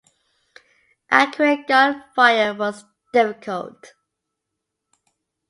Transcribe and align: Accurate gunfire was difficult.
Accurate 1.11 1.67
gunfire 1.67 2.55
was 2.55 2.85
difficult. 3.13 3.93